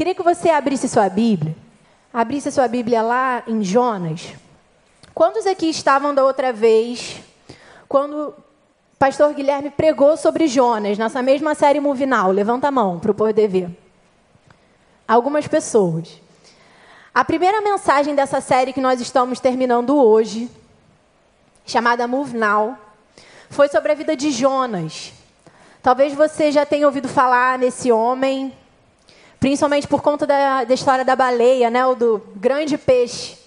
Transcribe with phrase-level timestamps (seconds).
[0.00, 1.54] Queria que você abrisse sua Bíblia.
[2.10, 4.32] Abrisse sua Bíblia lá em Jonas.
[5.12, 7.20] Quantos aqui estavam da outra vez,
[7.86, 8.34] quando o
[8.98, 12.30] pastor Guilherme pregou sobre Jonas, nessa mesma série Movinal?
[12.30, 13.78] Levanta a mão para o poder ver.
[15.06, 16.18] Algumas pessoas.
[17.12, 20.50] A primeira mensagem dessa série que nós estamos terminando hoje,
[21.66, 22.74] chamada Move Now,
[23.50, 25.12] foi sobre a vida de Jonas.
[25.82, 28.50] Talvez você já tenha ouvido falar nesse homem,
[29.40, 33.38] principalmente por conta da, da história da baleia, né, o do grande peixe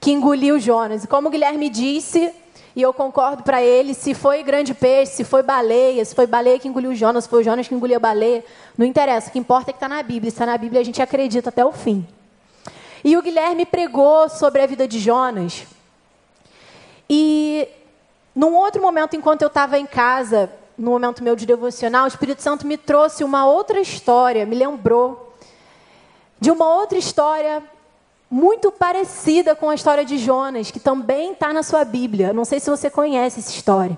[0.00, 1.04] que engoliu Jonas.
[1.04, 2.32] E como o Guilherme disse,
[2.74, 6.58] e eu concordo para ele, se foi grande peixe, se foi baleia, se foi baleia
[6.58, 8.42] que engoliu Jonas, se foi Jonas que engoliu a baleia,
[8.78, 9.28] não interessa.
[9.28, 10.30] O que importa é que está na Bíblia.
[10.30, 12.06] Se está na Bíblia, a gente acredita até o fim.
[13.04, 15.66] E o Guilherme pregou sobre a vida de Jonas.
[17.08, 17.68] E
[18.34, 22.42] num outro momento, enquanto eu estava em casa, no momento meu de devocional, o Espírito
[22.42, 25.25] Santo me trouxe uma outra história, me lembrou
[26.40, 27.62] de uma outra história
[28.30, 32.32] muito parecida com a história de Jonas, que também está na sua Bíblia.
[32.32, 33.96] Não sei se você conhece essa história.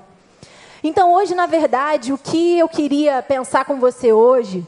[0.83, 4.67] Então, hoje, na verdade, o que eu queria pensar com você hoje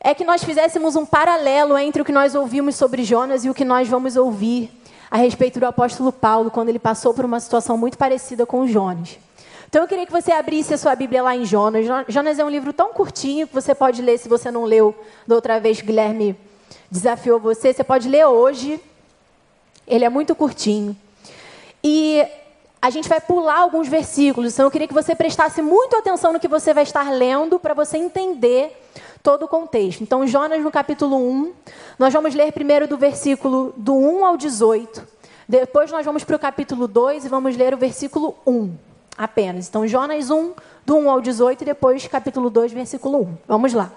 [0.00, 3.54] é que nós fizéssemos um paralelo entre o que nós ouvimos sobre Jonas e o
[3.54, 4.70] que nós vamos ouvir
[5.10, 9.18] a respeito do apóstolo Paulo, quando ele passou por uma situação muito parecida com Jonas.
[9.68, 11.86] Então eu queria que você abrisse a sua Bíblia lá em Jonas.
[12.08, 14.94] Jonas é um livro tão curtinho que você pode ler se você não leu
[15.26, 16.36] da outra vez Guilherme
[16.90, 17.72] desafiou você.
[17.72, 18.80] Você pode ler hoje.
[19.86, 20.96] Ele é muito curtinho.
[21.82, 22.24] E
[22.80, 24.52] a gente vai pular alguns versículos.
[24.52, 27.74] Então eu queria que você prestasse muito atenção no que você vai estar lendo para
[27.74, 28.84] você entender
[29.22, 30.02] todo o contexto.
[30.02, 31.52] Então, Jonas no capítulo 1,
[31.98, 35.02] nós vamos ler primeiro do versículo do 1 ao 18.
[35.48, 39.68] Depois nós vamos para o capítulo 2 e vamos ler o versículo 1 apenas.
[39.68, 40.52] Então, Jonas 1,
[40.84, 43.36] do 1 ao 18 e depois capítulo 2, versículo 1.
[43.48, 43.90] Vamos lá.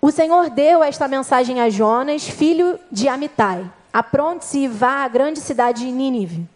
[0.00, 3.68] O Senhor deu esta mensagem a Jonas, filho de Amitai.
[3.92, 6.46] Apronte-se e vá à grande cidade de Nínive.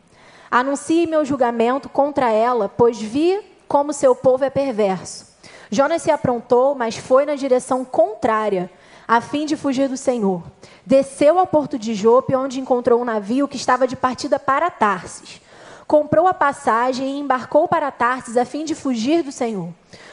[0.51, 5.27] Anuncie meu julgamento contra ela, pois vi como seu povo é perverso.
[5.71, 8.71] Jonas se aprontou, mas foi na direção contrária,
[9.07, 10.43] a fim de fugir do Senhor.
[10.85, 15.41] Desceu ao porto de Jope, onde encontrou um navio que estava de partida para Tarsis.
[15.91, 19.71] Comprou a passagem e embarcou para Tarsis a fim de fugir do Senhor.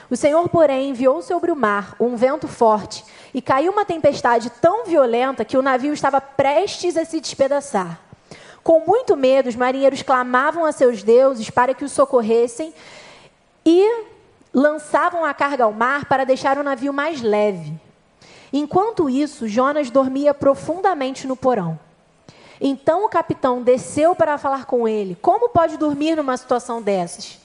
[0.10, 4.88] O Senhor, porém, enviou sobre o mar um vento forte e caiu uma tempestade tão
[4.88, 8.00] violenta que o navio estava prestes a se despedaçar.
[8.64, 12.74] Com muito medo, os marinheiros clamavam a seus deuses para que os socorressem
[13.64, 14.04] e
[14.52, 17.80] lançavam a carga ao mar para deixar o navio mais leve.
[18.52, 21.80] Enquanto isso, Jonas dormia profundamente no porão.
[22.60, 25.18] Então o capitão desceu para falar com ele.
[25.22, 27.40] Como pode dormir numa situação dessas?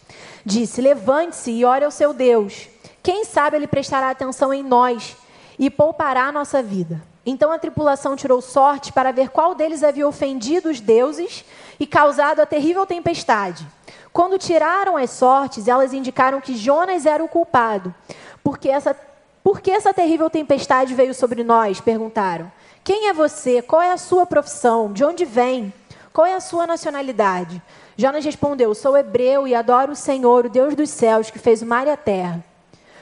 [0.44, 2.68] Disse: Levante-se e ore ao seu Deus.
[3.02, 5.16] Quem sabe ele prestará atenção em nós
[5.58, 7.02] e poupará a nossa vida.
[7.24, 11.44] Então a tripulação tirou sorte para ver qual deles havia ofendido os deuses
[11.78, 13.66] e causado a terrível tempestade.
[14.12, 17.94] Quando tiraram as sortes, elas indicaram que Jonas era o culpado.
[18.42, 18.94] Porque essa,
[19.42, 21.80] por que essa terrível tempestade veio sobre nós?
[21.80, 22.50] Perguntaram.
[22.84, 23.62] Quem é você?
[23.62, 24.92] Qual é a sua profissão?
[24.92, 25.72] De onde vem?
[26.12, 27.62] Qual é a sua nacionalidade?
[27.96, 31.66] Jonas respondeu: Sou hebreu e adoro o Senhor, o Deus dos céus, que fez o
[31.66, 32.44] mar e a terra.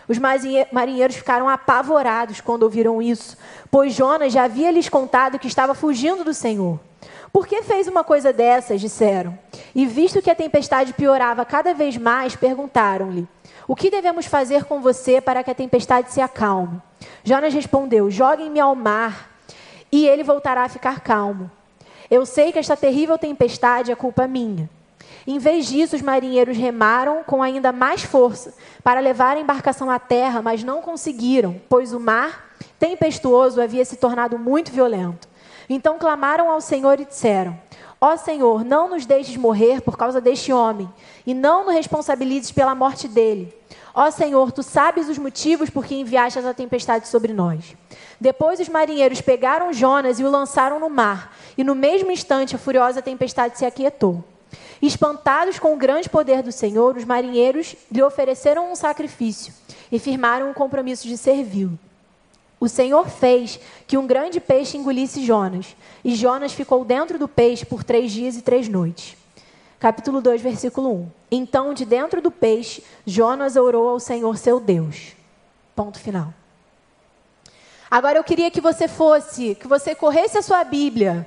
[0.07, 3.39] Os marinheiros ficaram apavorados quando ouviram isso,
[3.71, 6.79] pois Jonas já havia lhes contado que estava fugindo do Senhor.
[7.33, 8.81] Por que fez uma coisa dessas?
[8.83, 9.39] disseram.
[9.75, 13.27] E visto que a tempestade piorava cada vez mais, perguntaram-lhe:
[13.67, 16.83] O que devemos fazer com você para que a tempestade se acalme?
[17.25, 19.30] Jonas respondeu: Joguem-me ao mar
[19.93, 21.51] e ele voltará a ficar calmo.
[22.11, 24.69] Eu sei que esta terrível tempestade é culpa minha.
[25.27, 29.99] Em vez disso, os marinheiros remaram com ainda mais força para levar a embarcação à
[29.99, 35.29] terra, mas não conseguiram, pois o mar tempestuoso havia se tornado muito violento.
[35.69, 37.57] Então clamaram ao Senhor e disseram:
[38.01, 40.91] Ó Senhor, não nos deixes morrer por causa deste homem,
[41.27, 43.55] e não nos responsabilizes pela morte dele.
[43.95, 47.75] Ó Senhor, tu sabes os motivos por que enviaste essa tempestade sobre nós.
[48.21, 52.59] Depois os marinheiros pegaram Jonas e o lançaram no mar, e no mesmo instante a
[52.59, 54.23] furiosa tempestade se aquietou.
[54.81, 59.53] Espantados com o grande poder do Senhor, os marinheiros lhe ofereceram um sacrifício
[59.91, 61.79] e firmaram um compromisso de servi-lo.
[62.59, 67.65] O Senhor fez que um grande peixe engolisse Jonas, e Jonas ficou dentro do peixe
[67.65, 69.17] por três dias e três noites.
[69.81, 71.11] Capítulo 2, versículo 1.
[71.31, 75.17] Então, de dentro do peixe, Jonas orou ao Senhor seu Deus.
[75.75, 76.35] Ponto final.
[77.91, 81.27] Agora eu queria que você fosse, que você corresse a sua Bíblia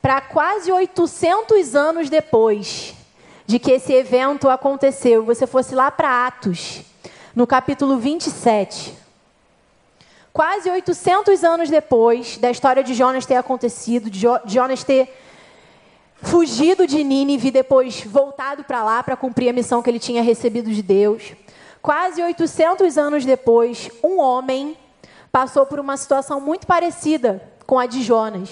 [0.00, 2.94] para quase 800 anos depois
[3.44, 5.22] de que esse evento aconteceu.
[5.26, 6.80] Você fosse lá para Atos,
[7.36, 8.94] no capítulo 27.
[10.32, 15.14] Quase 800 anos depois da história de Jonas ter acontecido, de Jonas ter
[16.22, 20.70] fugido de Nínive depois voltado para lá para cumprir a missão que ele tinha recebido
[20.70, 21.32] de Deus.
[21.82, 24.76] Quase 800 anos depois, um homem
[25.32, 28.50] passou por uma situação muito parecida com a de Jonas.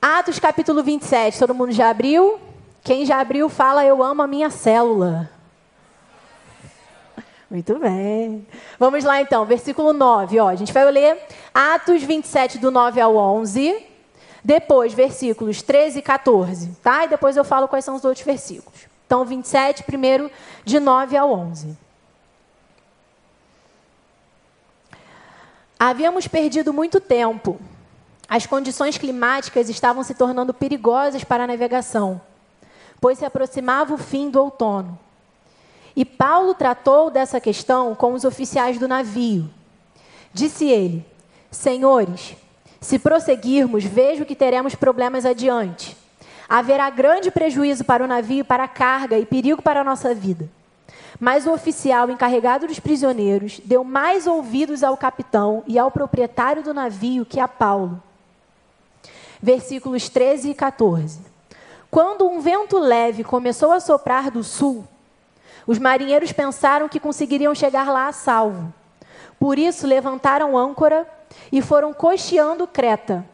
[0.00, 2.38] Atos capítulo 27, todo mundo já abriu?
[2.82, 5.30] Quem já abriu, fala: Eu amo a minha célula.
[7.50, 8.46] Muito bem.
[8.78, 10.40] Vamos lá então, versículo 9.
[10.40, 11.18] Ó, a gente vai ler
[11.54, 13.93] Atos 27, do 9 ao 11.
[14.44, 16.76] Depois, versículos 13 e 14.
[16.82, 17.06] Tá?
[17.06, 18.78] E depois eu falo quais são os outros versículos.
[19.06, 20.30] Então, 27, primeiro,
[20.64, 21.76] de 9 ao 11.
[25.78, 27.58] Havíamos perdido muito tempo.
[28.28, 32.20] As condições climáticas estavam se tornando perigosas para a navegação,
[33.00, 34.98] pois se aproximava o fim do outono.
[35.96, 39.48] E Paulo tratou dessa questão com os oficiais do navio.
[40.32, 41.06] Disse ele:
[41.50, 42.34] Senhores,
[42.84, 45.96] se prosseguirmos, vejo que teremos problemas adiante.
[46.46, 50.48] Haverá grande prejuízo para o navio, para a carga e perigo para a nossa vida.
[51.18, 56.74] Mas o oficial encarregado dos prisioneiros deu mais ouvidos ao capitão e ao proprietário do
[56.74, 58.02] navio que a Paulo.
[59.42, 61.20] Versículos 13 e 14.
[61.90, 64.84] Quando um vento leve começou a soprar do sul,
[65.66, 68.74] os marinheiros pensaram que conseguiriam chegar lá a salvo.
[69.38, 71.06] Por isso levantaram âncora
[71.50, 73.24] e foram costeando Creta.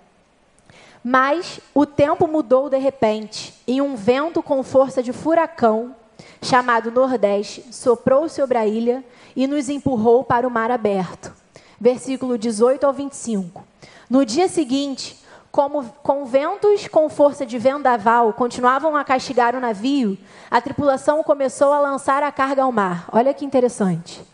[1.03, 5.95] Mas o tempo mudou de repente, e um vento com força de furacão,
[6.43, 9.03] chamado Nordeste, soprou sobre a ilha
[9.35, 11.33] e nos empurrou para o mar aberto.
[11.81, 13.65] Versículo 18 ao 25.
[14.11, 15.17] No dia seguinte,
[15.51, 20.19] como com ventos com força de vendaval continuavam a castigar o navio,
[20.51, 23.09] a tripulação começou a lançar a carga ao mar.
[23.13, 24.30] Olha que interessante.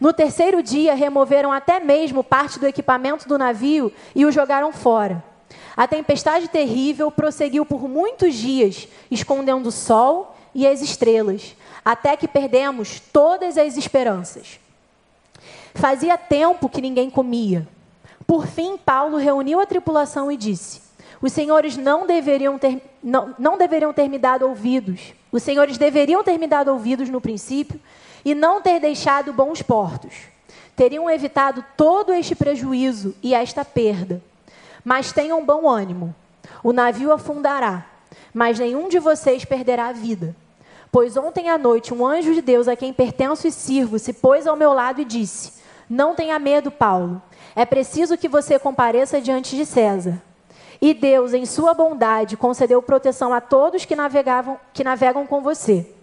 [0.00, 5.22] No terceiro dia, removeram até mesmo parte do equipamento do navio e o jogaram fora.
[5.76, 12.28] A tempestade terrível prosseguiu por muitos dias, escondendo o sol e as estrelas, até que
[12.28, 14.60] perdemos todas as esperanças.
[15.74, 17.66] Fazia tempo que ninguém comia.
[18.26, 20.80] Por fim, Paulo reuniu a tripulação e disse:
[21.20, 25.12] Os senhores não deveriam ter, não, não deveriam ter me dado ouvidos.
[25.32, 27.80] Os senhores deveriam ter me dado ouvidos no princípio
[28.24, 30.14] e não ter deixado bons portos.
[30.74, 34.20] Teriam evitado todo este prejuízo e esta perda.
[34.84, 36.14] Mas tenham bom ânimo.
[36.62, 37.86] O navio afundará,
[38.32, 40.34] mas nenhum de vocês perderá a vida.
[40.90, 44.46] Pois ontem à noite um anjo de Deus a quem pertenço e sirvo se pôs
[44.46, 45.52] ao meu lado e disse:
[45.88, 47.22] Não tenha medo, Paulo.
[47.56, 50.20] É preciso que você compareça diante de César.
[50.80, 55.93] E Deus, em sua bondade, concedeu proteção a todos que, navegavam, que navegam com você.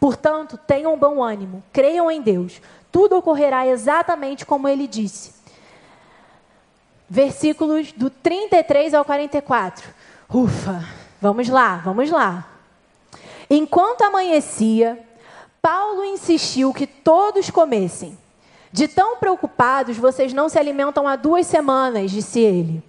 [0.00, 2.62] Portanto, tenham bom ânimo, creiam em Deus.
[2.90, 5.34] Tudo ocorrerá exatamente como ele disse.
[7.08, 9.90] Versículos do 33 ao 44.
[10.32, 10.82] Ufa,
[11.20, 12.48] vamos lá, vamos lá.
[13.50, 14.98] Enquanto amanhecia,
[15.60, 18.16] Paulo insistiu que todos comessem.
[18.72, 22.82] De tão preocupados, vocês não se alimentam há duas semanas, disse ele.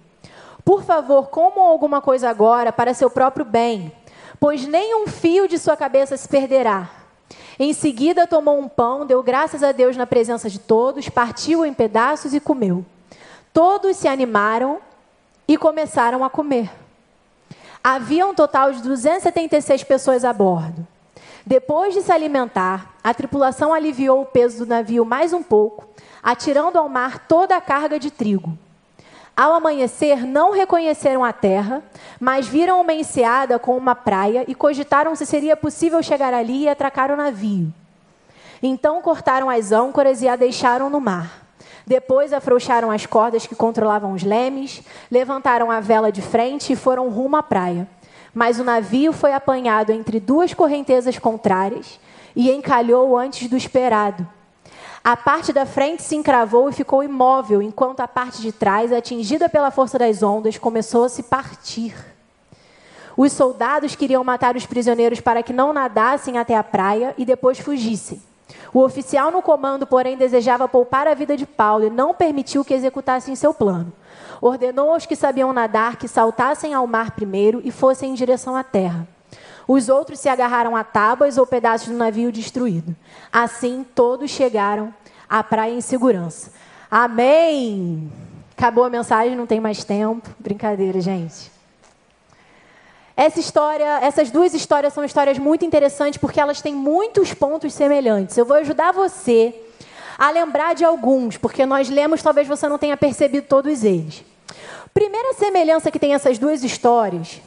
[0.64, 3.92] Por favor, comam alguma coisa agora para seu próprio bem,
[4.38, 7.01] pois nem um fio de sua cabeça se perderá.
[7.64, 11.72] Em seguida, tomou um pão, deu graças a Deus na presença de todos, partiu em
[11.72, 12.84] pedaços e comeu.
[13.54, 14.80] Todos se animaram
[15.46, 16.72] e começaram a comer.
[17.84, 20.84] Havia um total de 276 pessoas a bordo.
[21.46, 25.86] Depois de se alimentar, a tripulação aliviou o peso do navio mais um pouco,
[26.20, 28.58] atirando ao mar toda a carga de trigo.
[29.34, 31.82] Ao amanhecer, não reconheceram a terra,
[32.20, 36.68] mas viram uma enseada com uma praia e cogitaram se seria possível chegar ali e
[36.68, 37.72] atracar o navio.
[38.62, 41.42] Então cortaram as âncoras e a deixaram no mar.
[41.86, 47.08] Depois afrouxaram as cordas que controlavam os lemes, levantaram a vela de frente e foram
[47.08, 47.88] rumo à praia.
[48.34, 51.98] Mas o navio foi apanhado entre duas correntezas contrárias
[52.36, 54.26] e encalhou antes do esperado.
[55.04, 59.48] A parte da frente se encravou e ficou imóvel, enquanto a parte de trás, atingida
[59.48, 61.92] pela força das ondas, começou a se partir.
[63.16, 67.58] Os soldados queriam matar os prisioneiros para que não nadassem até a praia e depois
[67.58, 68.22] fugissem.
[68.72, 72.72] O oficial no comando, porém, desejava poupar a vida de Paulo e não permitiu que
[72.72, 73.92] executassem seu plano.
[74.40, 78.62] Ordenou aos que sabiam nadar que saltassem ao mar primeiro e fossem em direção à
[78.62, 79.06] terra.
[79.72, 82.94] Os outros se agarraram a tábuas ou pedaços do navio destruído.
[83.32, 84.92] Assim, todos chegaram
[85.26, 86.52] à praia em segurança.
[86.90, 88.12] Amém!
[88.54, 90.28] Acabou a mensagem, não tem mais tempo.
[90.38, 91.50] Brincadeira, gente.
[93.16, 98.36] Essa história, essas duas histórias são histórias muito interessantes porque elas têm muitos pontos semelhantes.
[98.36, 99.58] Eu vou ajudar você
[100.18, 104.22] a lembrar de alguns, porque nós lemos, talvez você não tenha percebido todos eles.
[104.92, 107.40] Primeira semelhança que tem essas duas histórias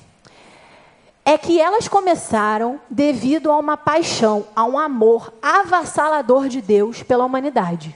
[1.26, 7.26] é que elas começaram devido a uma paixão, a um amor avassalador de Deus pela
[7.26, 7.96] humanidade.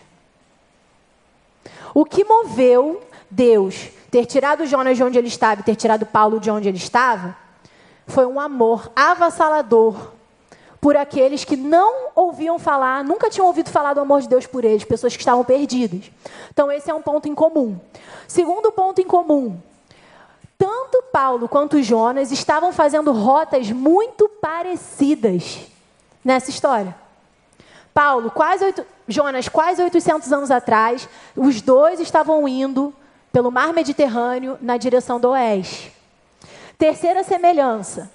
[1.93, 6.39] O que moveu Deus ter tirado Jonas de onde ele estava e ter tirado Paulo
[6.39, 7.37] de onde ele estava
[8.07, 10.13] foi um amor avassalador
[10.81, 14.63] por aqueles que não ouviam falar, nunca tinham ouvido falar do amor de Deus por
[14.63, 16.09] eles, pessoas que estavam perdidas.
[16.51, 17.77] Então, esse é um ponto em comum.
[18.27, 19.61] Segundo ponto em comum,
[20.59, 25.61] tanto Paulo quanto Jonas estavam fazendo rotas muito parecidas
[26.23, 26.93] nessa história.
[27.93, 32.93] Paulo, quase oito, Jonas, quase 800 anos atrás, os dois estavam indo
[33.31, 35.93] pelo mar Mediterrâneo na direção do oeste.
[36.77, 38.11] Terceira semelhança.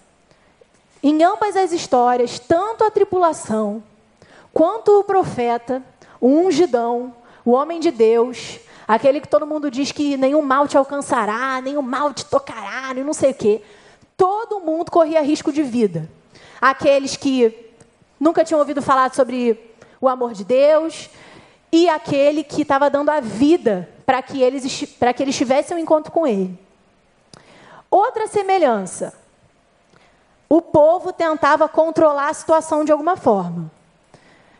[1.03, 3.83] Em ambas as histórias, tanto a tripulação
[4.53, 5.83] quanto o profeta,
[6.21, 10.76] o ungidão, o homem de Deus, Aquele que todo mundo diz que nenhum mal te
[10.76, 13.62] alcançará, nenhum mal te tocará, nem não sei o quê.
[14.17, 16.09] Todo mundo corria risco de vida.
[16.61, 17.73] Aqueles que
[18.21, 19.59] nunca tinham ouvido falar sobre
[20.00, 21.09] o amor de Deus
[21.73, 25.81] e aquele que estava dando a vida para que eles para que eles tivessem um
[25.81, 26.59] encontro com ele.
[27.91, 29.14] Outra semelhança.
[30.49, 33.71] O povo tentava controlar a situação de alguma forma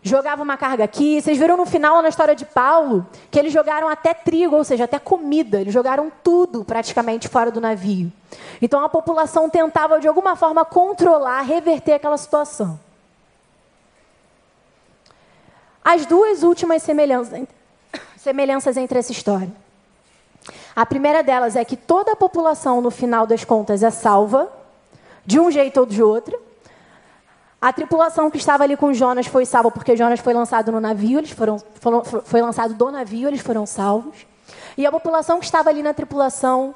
[0.05, 1.21] jogava uma carga aqui.
[1.21, 4.85] Vocês viram no final, na história de Paulo, que eles jogaram até trigo, ou seja,
[4.85, 5.63] até comida.
[5.63, 8.13] Eles jogaram tudo praticamente fora do navio.
[8.61, 12.79] Então a população tentava, de alguma forma, controlar, reverter aquela situação.
[15.83, 17.47] As duas últimas semelhanças,
[18.19, 19.51] semelhanças entre essa história.
[20.77, 24.53] A primeira delas é que toda a população, no final das contas, é salva,
[25.25, 26.39] de um jeito ou de outro.
[27.65, 31.19] A tripulação que estava ali com Jonas foi salva porque Jonas foi lançado no navio,
[31.19, 34.27] eles foram, foram, foi lançado do navio, eles foram salvos.
[34.77, 36.75] E a população que estava ali na tripulação,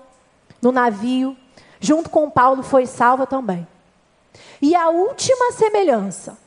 [0.62, 1.36] no navio,
[1.78, 3.68] junto com Paulo, foi salva também.
[4.62, 6.38] E a última semelhança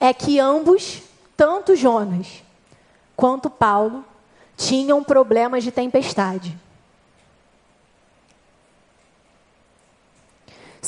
[0.00, 1.02] é que ambos,
[1.36, 2.42] tanto Jonas
[3.14, 4.06] quanto Paulo,
[4.56, 6.58] tinham problemas de tempestade.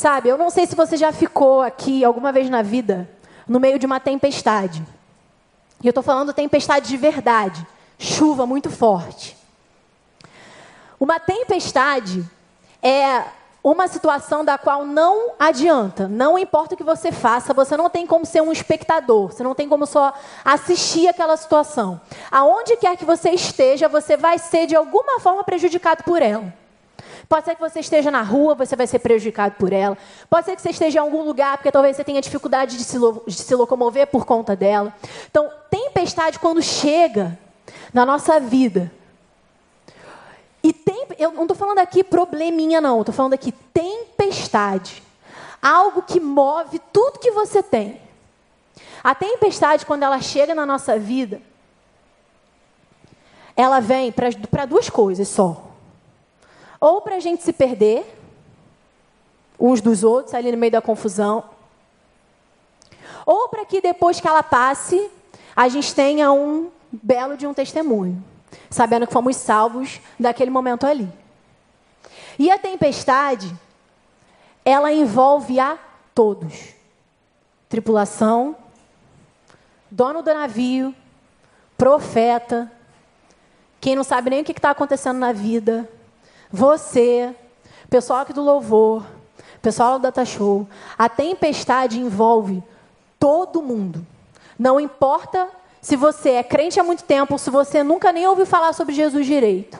[0.00, 3.06] Sabe, eu não sei se você já ficou aqui alguma vez na vida
[3.46, 4.82] no meio de uma tempestade.
[5.82, 7.66] E eu estou falando tempestade de verdade,
[7.98, 9.36] chuva muito forte.
[10.98, 12.24] Uma tempestade
[12.82, 13.24] é
[13.62, 18.06] uma situação da qual não adianta, não importa o que você faça, você não tem
[18.06, 22.00] como ser um espectador, você não tem como só assistir aquela situação.
[22.30, 26.58] Aonde quer que você esteja, você vai ser de alguma forma prejudicado por ela.
[27.30, 29.96] Pode ser que você esteja na rua, você vai ser prejudicado por ela.
[30.28, 32.98] Pode ser que você esteja em algum lugar, porque talvez você tenha dificuldade de se,
[33.24, 34.92] de se locomover por conta dela.
[35.30, 37.38] Então, tempestade, quando chega
[37.94, 38.90] na nossa vida,
[40.60, 42.98] e tem, eu não estou falando aqui probleminha, não.
[42.98, 45.00] Estou falando aqui tempestade.
[45.62, 48.00] Algo que move tudo que você tem.
[49.04, 51.40] A tempestade, quando ela chega na nossa vida,
[53.54, 55.69] ela vem para duas coisas só.
[56.80, 58.16] Ou para a gente se perder,
[59.58, 61.44] uns dos outros, ali no meio da confusão.
[63.26, 65.10] Ou para que depois que ela passe,
[65.54, 68.24] a gente tenha um belo de um testemunho,
[68.70, 71.08] sabendo que fomos salvos daquele momento ali.
[72.38, 73.54] E a tempestade,
[74.64, 75.78] ela envolve a
[76.14, 76.74] todos:
[77.68, 78.56] tripulação,
[79.90, 80.94] dono do navio,
[81.76, 82.72] profeta,
[83.80, 85.88] quem não sabe nem o que está acontecendo na vida,
[86.52, 87.34] você,
[87.88, 89.04] pessoal aqui do louvor,
[89.62, 90.66] pessoal do Data Show,
[90.98, 92.62] a tempestade envolve
[93.18, 94.04] todo mundo.
[94.58, 95.48] Não importa
[95.80, 98.94] se você é crente há muito tempo ou se você nunca nem ouviu falar sobre
[98.94, 99.78] Jesus direito.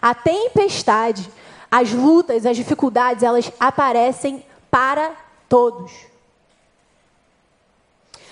[0.00, 1.28] A tempestade,
[1.70, 5.12] as lutas, as dificuldades, elas aparecem para
[5.48, 5.92] todos.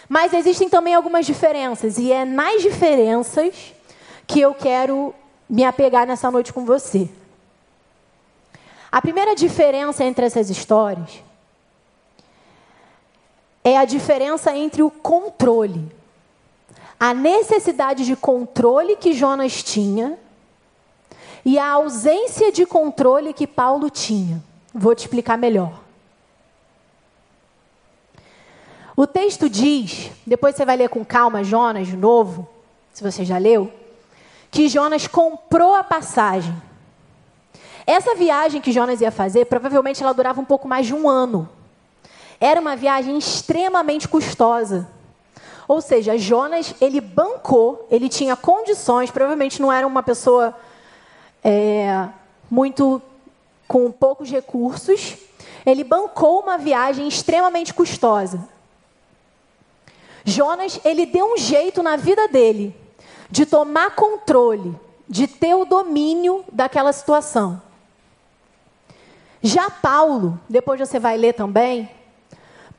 [0.08, 3.72] Mas existem também algumas diferenças, e é nas diferenças
[4.26, 5.14] que eu quero
[5.48, 7.08] me apegar nessa noite com você.
[8.92, 11.22] A primeira diferença entre essas histórias
[13.64, 15.90] é a diferença entre o controle.
[17.00, 20.18] A necessidade de controle que Jonas tinha
[21.42, 24.42] e a ausência de controle que Paulo tinha.
[24.74, 25.80] Vou te explicar melhor.
[28.94, 32.46] O texto diz, depois você vai ler com calma Jonas de novo,
[32.92, 33.72] se você já leu,
[34.50, 36.54] que Jonas comprou a passagem.
[37.86, 41.48] Essa viagem que Jonas ia fazer, provavelmente ela durava um pouco mais de um ano.
[42.40, 44.88] Era uma viagem extremamente custosa.
[45.66, 50.54] Ou seja, Jonas, ele bancou, ele tinha condições, provavelmente não era uma pessoa
[51.42, 52.08] é,
[52.50, 53.00] muito
[53.66, 55.16] com poucos recursos,
[55.64, 58.46] ele bancou uma viagem extremamente custosa.
[60.24, 62.76] Jonas, ele deu um jeito na vida dele
[63.30, 67.60] de tomar controle, de ter o domínio daquela situação.
[69.42, 71.90] Já Paulo, depois você vai ler também,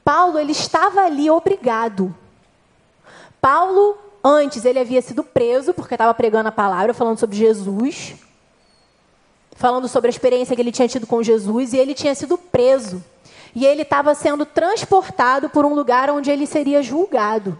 [0.03, 2.15] Paulo ele estava ali obrigado.
[3.41, 8.15] Paulo, antes ele havia sido preso porque estava pregando a palavra, falando sobre Jesus,
[9.51, 13.03] falando sobre a experiência que ele tinha tido com Jesus, e ele tinha sido preso.
[13.53, 17.59] E ele estava sendo transportado por um lugar onde ele seria julgado.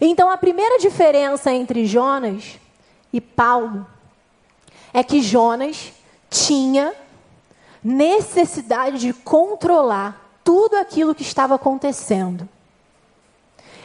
[0.00, 2.58] Então a primeira diferença entre Jonas
[3.12, 3.86] e Paulo
[4.92, 5.92] é que Jonas
[6.32, 6.94] tinha
[7.84, 12.48] necessidade de controlar tudo aquilo que estava acontecendo.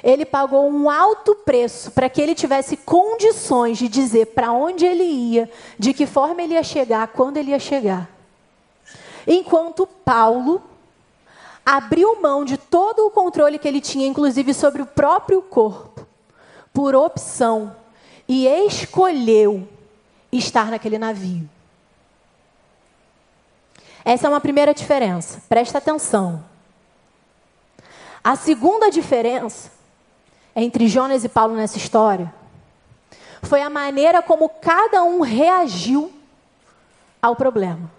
[0.01, 5.03] Ele pagou um alto preço para que ele tivesse condições de dizer para onde ele
[5.03, 8.09] ia, de que forma ele ia chegar, quando ele ia chegar.
[9.27, 10.61] Enquanto Paulo
[11.65, 16.07] abriu mão de todo o controle que ele tinha, inclusive sobre o próprio corpo,
[16.71, 17.75] por opção,
[18.27, 19.67] e escolheu
[20.31, 21.49] estar naquele navio.
[24.07, 26.41] Essa é uma primeira diferença, presta atenção.
[28.23, 29.69] A segunda diferença
[30.55, 32.33] entre Jonas e Paulo nessa história
[33.41, 36.09] foi a maneira como cada um reagiu
[37.21, 37.91] ao problema.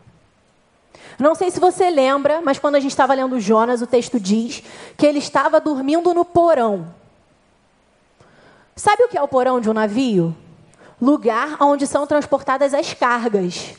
[1.19, 4.63] Não sei se você lembra, mas quando a gente estava lendo Jonas, o texto diz
[4.97, 6.91] que ele estava dormindo no porão.
[8.75, 10.35] Sabe o que é o porão de um navio?
[10.99, 13.77] Lugar onde são transportadas as cargas.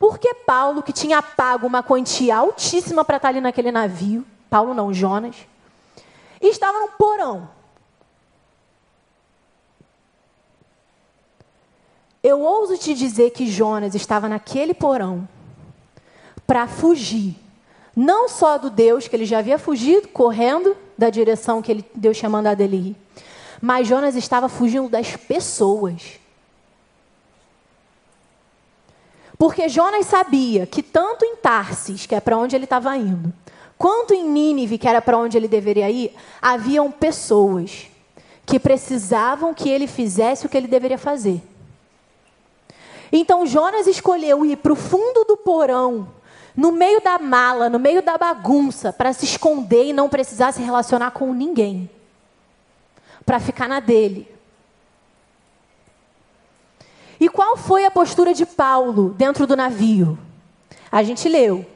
[0.00, 4.94] Porque Paulo, que tinha pago uma quantia altíssima para estar ali naquele navio, Paulo não,
[4.94, 5.36] Jonas,
[6.40, 7.50] estava num porão.
[12.22, 15.28] Eu ouso te dizer que Jonas estava naquele porão
[16.46, 17.36] para fugir,
[17.94, 22.16] não só do Deus, que ele já havia fugido, correndo da direção que ele, Deus
[22.16, 22.96] tinha mandado ele ir,
[23.60, 26.19] mas Jonas estava fugindo das pessoas.
[29.40, 33.32] Porque Jonas sabia que tanto em Tarsis, que é para onde ele estava indo,
[33.78, 37.86] quanto em Nínive, que era para onde ele deveria ir, haviam pessoas
[38.44, 41.40] que precisavam que ele fizesse o que ele deveria fazer.
[43.10, 46.12] Então Jonas escolheu ir para o fundo do porão,
[46.54, 50.60] no meio da mala, no meio da bagunça, para se esconder e não precisar se
[50.60, 51.88] relacionar com ninguém.
[53.24, 54.28] Para ficar na dele.
[57.20, 60.18] E qual foi a postura de Paulo dentro do navio?
[60.90, 61.66] A gente leu.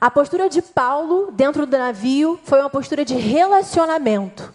[0.00, 4.52] A postura de Paulo dentro do navio foi uma postura de relacionamento.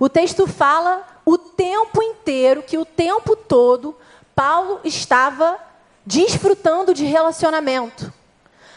[0.00, 3.94] O texto fala o tempo inteiro que o tempo todo
[4.34, 5.58] Paulo estava
[6.04, 8.12] desfrutando de relacionamento.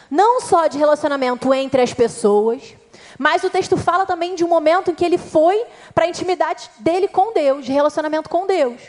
[0.09, 2.75] Não só de relacionamento entre as pessoas,
[3.17, 6.69] mas o texto fala também de um momento em que ele foi para a intimidade
[6.79, 8.79] dele com Deus, de relacionamento com Deus.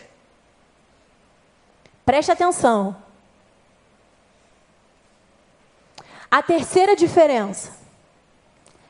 [2.05, 2.97] Preste atenção.
[6.31, 7.73] A terceira diferença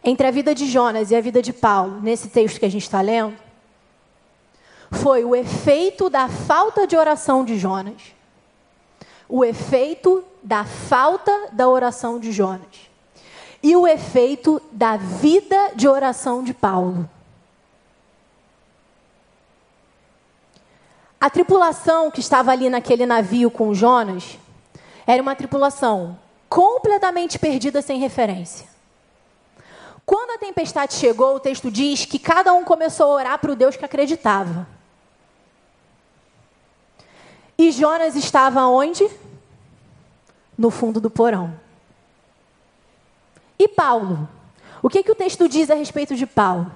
[0.02, 2.82] entre a vida de Jonas e a vida de Paulo, nesse texto que a gente
[2.82, 3.36] está lendo,
[4.90, 8.14] foi o efeito da falta de oração de Jonas.
[9.28, 12.87] O efeito da falta da oração de Jonas
[13.62, 17.08] e o efeito da vida de oração de Paulo.
[21.20, 24.38] A tripulação que estava ali naquele navio com Jonas
[25.06, 26.16] era uma tripulação
[26.48, 28.68] completamente perdida sem referência.
[30.06, 33.56] Quando a tempestade chegou, o texto diz que cada um começou a orar para o
[33.56, 34.66] Deus que acreditava.
[37.58, 39.06] E Jonas estava onde?
[40.56, 41.67] No fundo do porão.
[43.58, 44.28] E Paulo?
[44.82, 46.70] O que, que o texto diz a respeito de Paulo?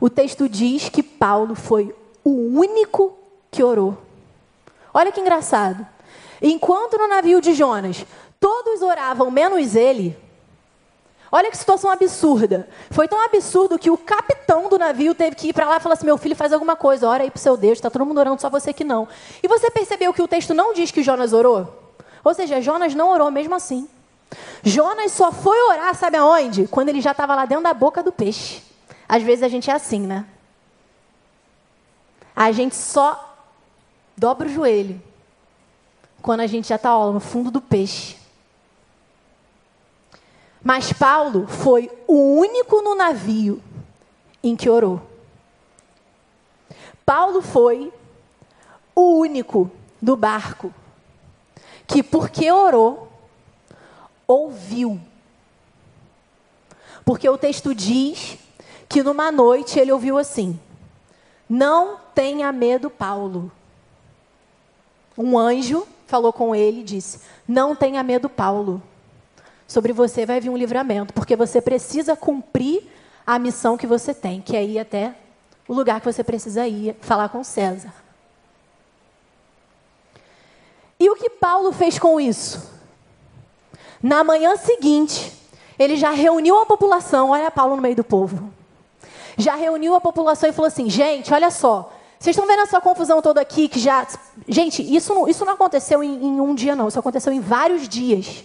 [0.00, 3.16] O texto diz que Paulo foi o único
[3.50, 3.96] que orou.
[4.92, 5.86] Olha que engraçado.
[6.42, 8.04] Enquanto no navio de Jonas
[8.40, 10.16] todos oravam, menos ele.
[11.30, 12.68] Olha que situação absurda.
[12.90, 15.94] Foi tão absurdo que o capitão do navio teve que ir para lá e falar
[15.94, 18.40] assim: meu filho, faz alguma coisa, ora aí para seu Deus, está todo mundo orando,
[18.40, 19.06] só você que não.
[19.42, 21.92] E você percebeu que o texto não diz que Jonas orou?
[22.24, 23.88] Ou seja, Jonas não orou mesmo assim.
[24.62, 26.66] Jonas só foi orar, sabe aonde?
[26.68, 28.62] Quando ele já estava lá dentro da boca do peixe.
[29.08, 30.26] Às vezes a gente é assim, né?
[32.34, 33.36] A gente só
[34.16, 35.02] dobra o joelho
[36.22, 38.16] quando a gente já está no fundo do peixe.
[40.62, 43.62] Mas Paulo foi o único no navio
[44.42, 45.00] em que orou.
[47.04, 47.92] Paulo foi
[48.94, 50.72] o único do barco
[51.86, 53.09] que, porque orou,
[54.30, 55.00] ouviu.
[57.04, 58.38] Porque o texto diz
[58.88, 60.58] que numa noite ele ouviu assim:
[61.48, 63.50] Não tenha medo, Paulo.
[65.18, 68.80] Um anjo falou com ele e disse: Não tenha medo, Paulo.
[69.66, 72.88] Sobre você vai vir um livramento, porque você precisa cumprir
[73.26, 75.14] a missão que você tem, que é ir até
[75.66, 77.92] o lugar que você precisa ir, falar com César.
[80.98, 82.69] E o que Paulo fez com isso?
[84.02, 85.32] Na manhã seguinte,
[85.78, 88.50] ele já reuniu a população, olha Paulo no meio do povo.
[89.36, 93.22] Já reuniu a população e falou assim: gente, olha só, vocês estão vendo essa confusão
[93.22, 94.06] toda aqui que já.
[94.48, 97.88] Gente, isso não, isso não aconteceu em, em um dia, não, isso aconteceu em vários
[97.88, 98.44] dias.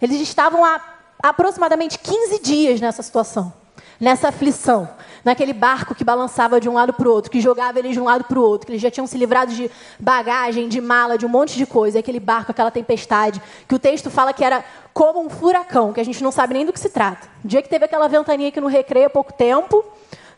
[0.00, 0.80] Eles estavam há
[1.22, 3.52] aproximadamente 15 dias nessa situação,
[4.00, 4.88] nessa aflição
[5.24, 8.04] naquele barco que balançava de um lado para o outro, que jogava eles de um
[8.04, 11.26] lado para o outro, que eles já tinham se livrado de bagagem, de mala, de
[11.26, 15.20] um monte de coisa, aquele barco, aquela tempestade, que o texto fala que era como
[15.20, 17.28] um furacão, que a gente não sabe nem do que se trata.
[17.44, 19.84] O dia que teve aquela ventania aqui no recreio há pouco tempo,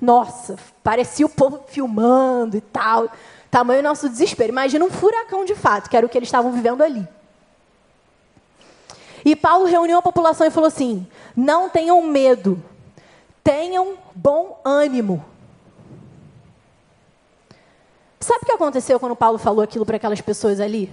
[0.00, 3.08] nossa, parecia o povo filmando e tal.
[3.50, 4.50] Tamanho nosso desespero.
[4.50, 7.06] Imagina um furacão de fato, que era o que eles estavam vivendo ali.
[9.24, 12.62] E Paulo reuniu a população e falou assim: não tenham medo,
[13.42, 15.24] Tenham bom ânimo.
[18.20, 20.92] Sabe o que aconteceu quando Paulo falou aquilo para aquelas pessoas ali?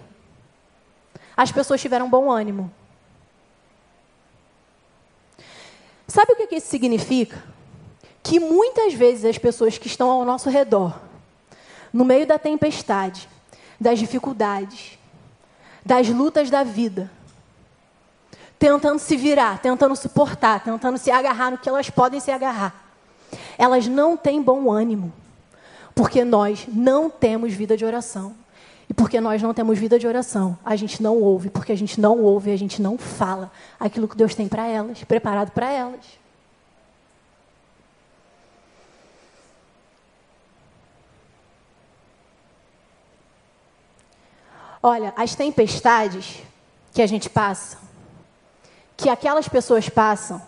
[1.38, 2.71] As pessoas tiveram bom ânimo.
[6.07, 7.43] Sabe o que isso significa?
[8.23, 10.99] Que muitas vezes as pessoas que estão ao nosso redor,
[11.93, 13.29] no meio da tempestade,
[13.79, 14.97] das dificuldades,
[15.85, 17.12] das lutas da vida,
[18.60, 22.76] tentando se virar, tentando suportar, tentando se agarrar no que elas podem se agarrar.
[23.58, 25.13] Elas não têm bom ânimo,
[25.95, 28.36] porque nós não temos vida de oração.
[28.89, 32.02] E porque nós não temos vida de oração, a gente não ouve, porque a gente
[32.02, 36.19] não ouve, a gente não fala aquilo que Deus tem para elas, preparado para elas.
[44.82, 46.41] Olha, as tempestades
[46.91, 47.78] que a gente passa,
[48.99, 50.41] que aquelas pessoas passam,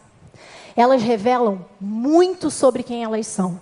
[0.76, 3.58] elas revelam muito sobre quem elas são.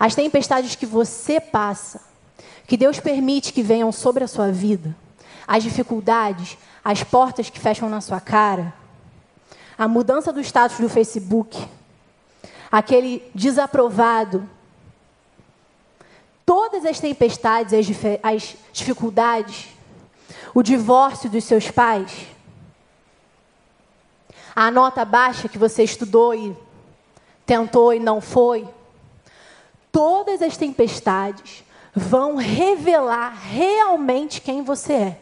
[0.00, 2.00] As tempestades que você passa,
[2.66, 4.96] que Deus permite que venham sobre a sua vida,
[5.46, 8.72] as dificuldades, as portas que fecham na sua cara,
[9.76, 11.62] a mudança do status do Facebook,
[12.72, 14.48] aquele desaprovado,
[16.46, 17.86] todas as tempestades, as,
[18.22, 19.68] as dificuldades,
[20.54, 22.33] o divórcio dos seus pais,
[24.54, 26.56] a nota baixa que você estudou e
[27.44, 28.68] tentou e não foi.
[29.90, 31.64] Todas as tempestades
[31.94, 35.20] vão revelar realmente quem você é.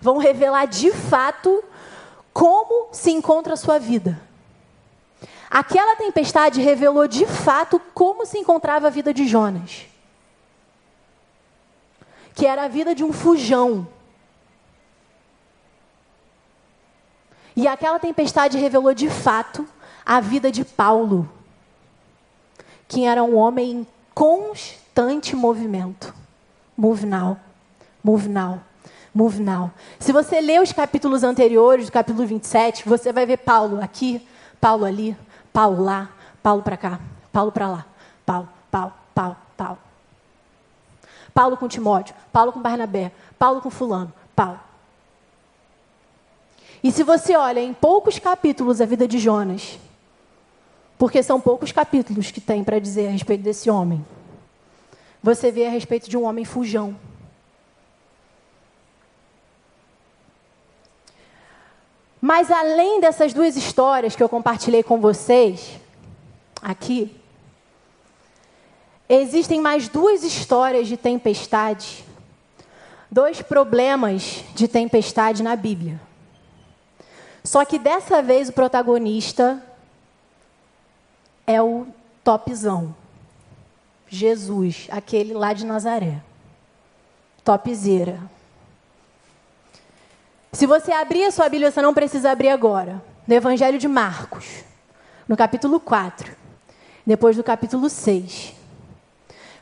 [0.00, 1.62] Vão revelar de fato
[2.32, 4.20] como se encontra a sua vida.
[5.50, 9.86] Aquela tempestade revelou de fato como se encontrava a vida de Jonas.
[12.34, 13.88] Que era a vida de um fujão
[17.56, 19.66] E aquela tempestade revelou de fato
[20.04, 21.28] a vida de Paulo,
[22.88, 26.14] que era um homem em constante movimento.
[26.76, 27.38] Move now,
[28.02, 28.60] move now,
[29.14, 29.70] move now.
[29.98, 34.26] Se você ler os capítulos anteriores, do capítulo 27, você vai ver Paulo aqui,
[34.60, 35.16] Paulo ali,
[35.52, 36.08] Paulo lá,
[36.42, 37.00] Paulo para cá,
[37.32, 37.86] Paulo para lá,
[38.24, 39.78] Paulo, Paulo, Paulo, Paulo.
[41.34, 44.69] Paulo com Timóteo, Paulo com Barnabé, Paulo com fulano, Paulo.
[46.82, 49.78] E se você olha em poucos capítulos a vida de Jonas,
[50.98, 54.04] porque são poucos capítulos que tem para dizer a respeito desse homem,
[55.22, 56.96] você vê a respeito de um homem fujão.
[62.20, 65.78] Mas além dessas duas histórias que eu compartilhei com vocês
[66.60, 67.14] aqui,
[69.08, 72.04] existem mais duas histórias de tempestade,
[73.10, 76.00] dois problemas de tempestade na Bíblia.
[77.42, 79.62] Só que dessa vez o protagonista
[81.46, 81.86] é o
[82.22, 82.94] topzão.
[84.08, 86.20] Jesus, aquele lá de Nazaré.
[87.44, 88.20] Topzera.
[90.52, 93.02] Se você abrir a sua Bíblia, você não precisa abrir agora.
[93.26, 94.64] No Evangelho de Marcos,
[95.28, 96.36] no capítulo 4,
[97.06, 98.52] depois do capítulo 6,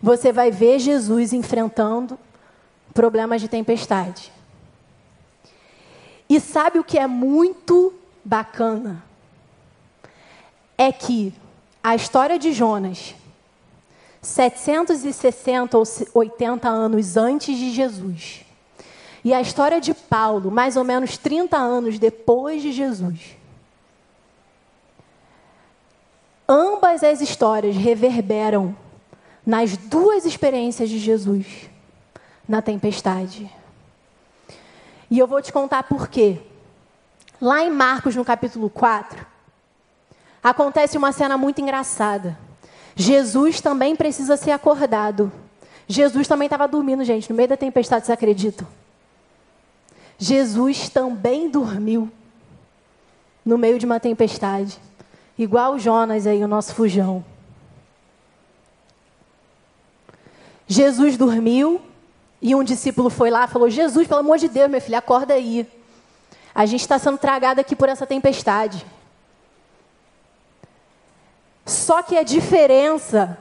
[0.00, 2.18] você vai ver Jesus enfrentando
[2.94, 4.32] problemas de tempestade.
[6.28, 9.02] E sabe o que é muito bacana?
[10.76, 11.32] É que
[11.82, 13.14] a história de Jonas,
[14.20, 18.44] 760 ou 80 anos antes de Jesus,
[19.24, 23.36] e a história de Paulo, mais ou menos 30 anos depois de Jesus,
[26.48, 28.76] ambas as histórias reverberam
[29.44, 31.70] nas duas experiências de Jesus
[32.46, 33.50] na tempestade.
[35.10, 36.40] E eu vou te contar por quê.
[37.40, 39.24] Lá em Marcos, no capítulo 4,
[40.42, 42.36] acontece uma cena muito engraçada.
[42.94, 45.32] Jesus também precisa ser acordado.
[45.86, 48.66] Jesus também estava dormindo, gente, no meio da tempestade, vocês acreditam?
[50.18, 52.10] Jesus também dormiu
[53.44, 54.78] no meio de uma tempestade,
[55.38, 57.24] igual Jonas aí, o nosso fujão.
[60.66, 61.80] Jesus dormiu
[62.40, 65.34] e um discípulo foi lá e falou: Jesus, pelo amor de Deus, meu filho, acorda
[65.34, 65.66] aí.
[66.54, 68.84] A gente está sendo tragado aqui por essa tempestade.
[71.64, 73.38] Só que a diferença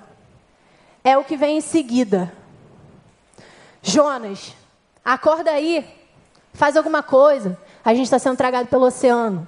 [1.03, 2.33] é o que vem em seguida.
[3.81, 4.53] Jonas,
[5.03, 5.87] acorda aí,
[6.53, 7.57] faz alguma coisa.
[7.85, 9.47] A gente está sendo tragado pelo oceano.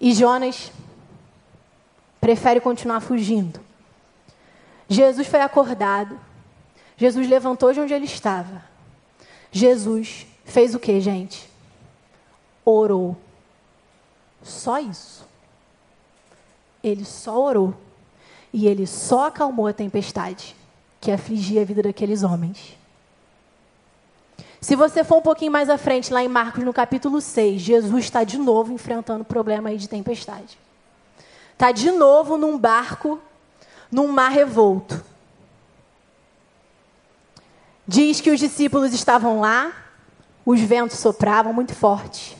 [0.00, 0.72] E Jonas
[2.20, 3.60] prefere continuar fugindo.
[4.88, 6.18] Jesus foi acordado.
[6.98, 8.64] Jesus levantou de onde ele estava.
[9.52, 11.48] Jesus fez o que, gente?
[12.64, 13.16] Orou.
[14.42, 15.26] Só isso.
[16.82, 17.74] Ele só orou.
[18.52, 20.56] E ele só acalmou a tempestade
[21.00, 22.76] que afligia a vida daqueles homens.
[24.60, 28.04] Se você for um pouquinho mais à frente, lá em Marcos, no capítulo 6, Jesus
[28.04, 30.58] está de novo enfrentando o problema aí de tempestade.
[31.52, 33.20] Está de novo num barco,
[33.90, 35.04] num mar revolto.
[37.90, 39.72] Diz que os discípulos estavam lá,
[40.44, 42.36] os ventos sopravam muito forte.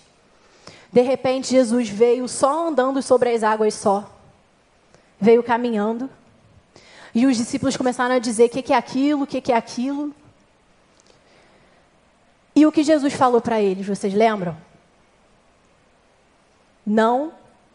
[0.92, 4.14] De repente, Jesus veio só andando sobre as águas só.
[5.18, 6.10] Veio caminhando.
[7.14, 9.22] E os discípulos começaram a dizer: o que, que é aquilo?
[9.22, 10.14] O que, que é aquilo?
[12.54, 14.54] E o que Jesus falou para eles, vocês lembram?
[16.84, 17.32] Não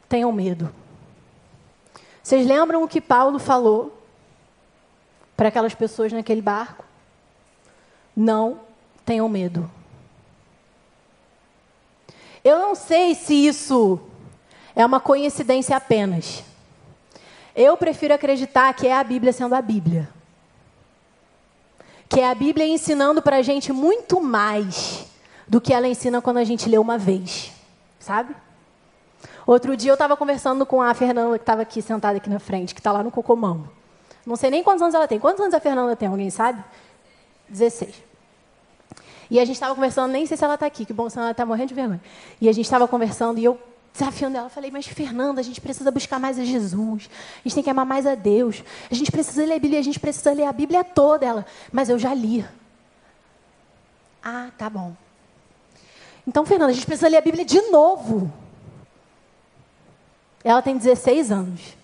[0.08, 0.72] tenham medo.
[2.22, 4.00] Vocês lembram o que Paulo falou
[5.36, 6.93] para aquelas pessoas naquele barco?
[8.16, 8.60] Não
[9.06, 9.70] tenham medo.
[12.44, 14.00] Eu não sei se isso
[14.76, 16.44] é uma coincidência apenas.
[17.56, 20.10] Eu prefiro acreditar que é a Bíblia sendo a Bíblia.
[22.10, 25.06] Que é a Bíblia ensinando para a gente muito mais
[25.48, 27.52] do que ela ensina quando a gente lê uma vez.
[28.00, 28.36] Sabe?
[29.46, 32.74] Outro dia eu estava conversando com a Fernanda, que estava aqui sentada aqui na frente,
[32.74, 33.70] que está lá no Cocomambo.
[34.26, 35.20] Não sei nem quantos anos ela tem.
[35.20, 36.08] Quantos anos a Fernanda tem?
[36.08, 36.64] Alguém sabe?
[37.50, 37.96] 16.
[39.30, 41.32] E a gente estava conversando, nem sei se ela está aqui, que bom, senão ela
[41.32, 42.02] está morrendo de vergonha.
[42.40, 43.60] E a gente estava conversando e eu
[43.94, 47.64] desafiando ela, falei, mas Fernanda, a gente precisa buscar mais a Jesus, a gente tem
[47.64, 50.46] que amar mais a Deus, a gente precisa ler a Bíblia, a gente precisa ler
[50.46, 52.44] a Bíblia toda, ela, mas eu já li.
[54.24, 54.96] Ah, tá bom.
[56.28, 58.34] Então, Fernanda, a gente precisa ler a Bíblia de novo.
[60.44, 61.78] Ela tem 16 anos.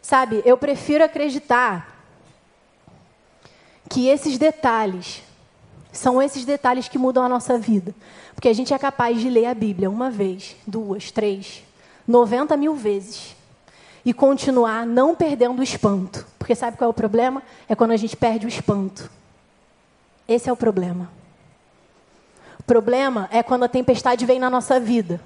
[0.00, 1.95] Sabe, eu prefiro acreditar
[3.88, 5.22] que esses detalhes
[5.92, 7.94] são esses detalhes que mudam a nossa vida.
[8.34, 11.62] Porque a gente é capaz de ler a Bíblia uma vez, duas, três,
[12.06, 13.34] 90 mil vezes
[14.04, 16.24] e continuar não perdendo o espanto.
[16.38, 17.42] Porque sabe qual é o problema?
[17.68, 19.10] É quando a gente perde o espanto.
[20.28, 21.10] Esse é o problema.
[22.60, 25.20] O problema é quando a tempestade vem na nossa vida.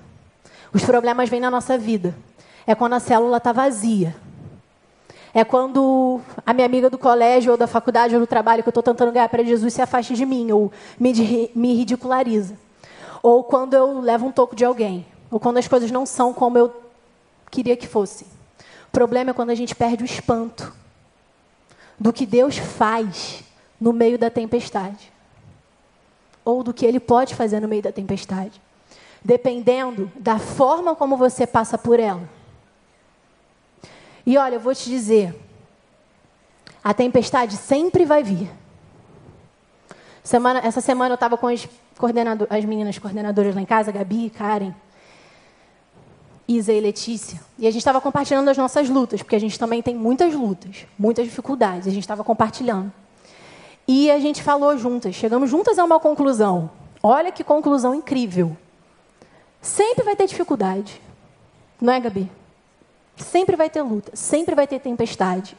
[0.72, 2.14] Os problemas vêm na nossa vida.
[2.66, 4.14] É quando a célula está vazia.
[5.32, 8.72] É quando a minha amiga do colégio, ou da faculdade, ou do trabalho que eu
[8.72, 12.58] estou tentando ganhar para Jesus se afasta de mim, ou me, me ridiculariza.
[13.22, 15.06] Ou quando eu levo um toco de alguém.
[15.30, 16.72] Ou quando as coisas não são como eu
[17.50, 18.26] queria que fossem.
[18.88, 20.72] O problema é quando a gente perde o espanto
[21.98, 23.44] do que Deus faz
[23.80, 25.12] no meio da tempestade.
[26.44, 28.60] Ou do que Ele pode fazer no meio da tempestade.
[29.22, 32.28] Dependendo da forma como você passa por ela.
[34.30, 35.34] E olha, eu vou te dizer,
[36.84, 38.48] a tempestade sempre vai vir.
[40.22, 41.68] Semana, essa semana eu estava com as,
[42.48, 44.72] as meninas coordenadoras lá em casa, Gabi, Karen,
[46.46, 47.40] Isa e Letícia.
[47.58, 50.86] E a gente estava compartilhando as nossas lutas, porque a gente também tem muitas lutas,
[50.96, 51.88] muitas dificuldades.
[51.88, 52.92] A gente estava compartilhando.
[53.88, 56.70] E a gente falou juntas, chegamos juntas a uma conclusão.
[57.02, 58.56] Olha que conclusão incrível.
[59.60, 61.02] Sempre vai ter dificuldade.
[61.80, 62.30] Não é, Gabi?
[63.22, 65.56] Sempre vai ter luta, sempre vai ter tempestade.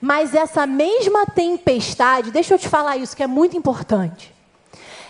[0.00, 4.34] Mas essa mesma tempestade, deixa eu te falar isso que é muito importante.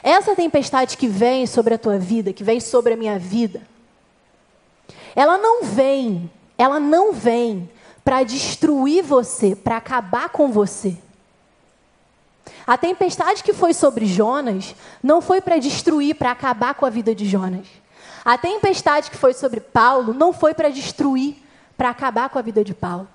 [0.03, 3.62] Essa tempestade que vem sobre a tua vida, que vem sobre a minha vida,
[5.14, 7.68] ela não vem, ela não vem
[8.05, 10.96] para destruir você, para acabar com você.
[12.64, 17.14] A tempestade que foi sobre Jonas não foi para destruir, para acabar com a vida
[17.14, 17.66] de Jonas.
[18.26, 21.36] A tempestade que foi sobre Paulo não foi para destruir,
[21.76, 23.06] para acabar com a vida de Paulo.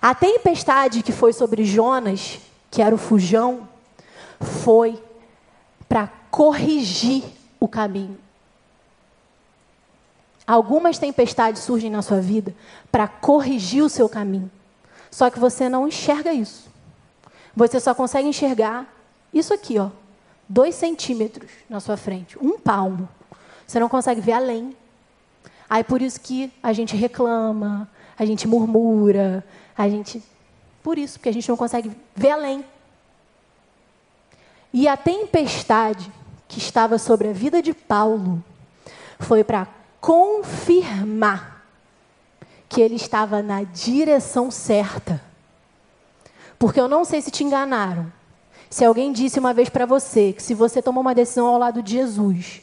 [0.00, 2.38] A tempestade que foi sobre Jonas,
[2.70, 3.68] que era o fujão,
[4.40, 5.02] foi
[5.88, 7.24] para corrigir
[7.58, 8.16] o caminho.
[10.46, 12.54] Algumas tempestades surgem na sua vida
[12.92, 14.48] para corrigir o seu caminho.
[15.10, 16.70] Só que você não enxerga isso.
[17.56, 18.86] Você só consegue enxergar
[19.34, 19.90] isso aqui, ó,
[20.48, 23.08] dois centímetros na sua frente, um palmo.
[23.72, 24.76] Você não consegue ver além.
[25.68, 29.42] Aí por isso que a gente reclama, a gente murmura,
[29.74, 30.22] a gente.
[30.82, 32.62] Por isso, porque a gente não consegue ver além.
[34.74, 36.12] E a tempestade
[36.46, 38.44] que estava sobre a vida de Paulo
[39.18, 39.66] foi para
[40.02, 41.64] confirmar
[42.68, 45.18] que ele estava na direção certa.
[46.58, 48.12] Porque eu não sei se te enganaram.
[48.68, 51.82] Se alguém disse uma vez para você que se você tomou uma decisão ao lado
[51.82, 52.60] de Jesus,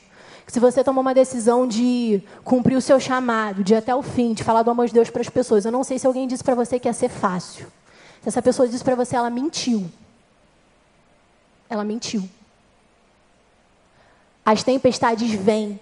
[0.49, 4.33] se você tomou uma decisão de cumprir o seu chamado, de ir até o fim,
[4.33, 6.43] de falar do amor de Deus para as pessoas, eu não sei se alguém disse
[6.43, 7.67] para você que ia ser fácil.
[8.21, 9.89] Se essa pessoa disse para você, ela mentiu.
[11.69, 12.27] Ela mentiu.
[14.43, 15.79] As tempestades vêm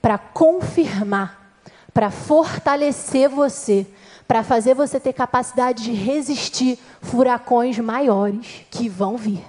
[0.00, 1.60] para confirmar,
[1.92, 3.86] para fortalecer você,
[4.26, 9.44] para fazer você ter capacidade de resistir furacões maiores que vão vir.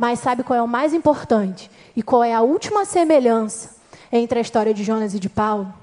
[0.00, 1.70] Mas sabe qual é o mais importante?
[1.94, 3.76] E qual é a última semelhança
[4.10, 5.74] entre a história de Jonas e de Paulo?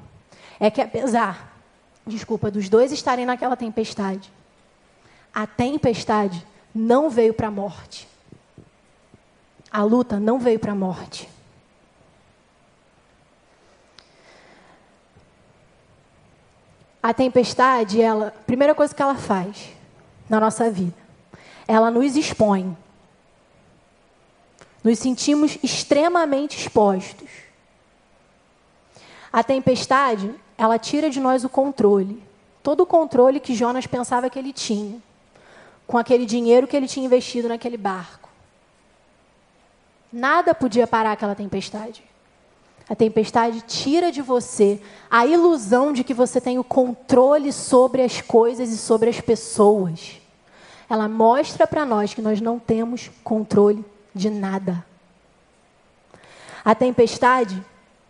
[0.60, 1.56] É que apesar,
[2.04, 4.34] desculpa, dos dois estarem naquela tempestade,
[5.32, 8.08] a tempestade não veio para a morte.
[9.70, 11.30] A luta não veio para a morte.
[17.04, 19.70] A tempestade, ela, a primeira coisa que ela faz
[20.28, 20.98] na nossa vida,
[21.68, 22.76] ela nos expõe.
[24.88, 27.28] Nos sentimos extremamente expostos.
[29.34, 32.24] A tempestade, ela tira de nós o controle.
[32.64, 34.98] Todo o controle que Jonas pensava que ele tinha
[35.86, 38.30] com aquele dinheiro que ele tinha investido naquele barco.
[40.10, 42.02] Nada podia parar aquela tempestade.
[42.88, 48.22] A tempestade tira de você a ilusão de que você tem o controle sobre as
[48.22, 50.22] coisas e sobre as pessoas.
[50.90, 53.84] Ela mostra para nós que nós não temos controle
[54.18, 54.84] de nada.
[56.66, 57.64] A tempestade,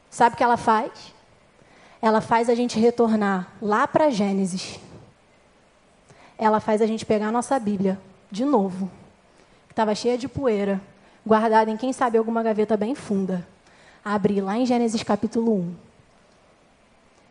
[0.09, 1.13] sabe o que ela faz?
[2.01, 4.79] Ela faz a gente retornar lá para Gênesis
[6.37, 8.91] ela faz a gente pegar a nossa Bíblia de novo,
[9.67, 10.79] que estava cheia de poeira,
[11.25, 13.45] guardada em quem sabe alguma gaveta bem funda.
[14.05, 15.75] Abrir lá em Gênesis capítulo 1